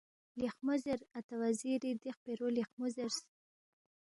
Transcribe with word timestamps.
لیخمو 0.39 0.73
زیر 0.83 0.99
اتا 1.17 1.35
وزیری 1.41 1.91
دی 2.01 2.09
خپیرو 2.17 2.47
لیخمو 2.55 2.85
زیرس 2.95 3.17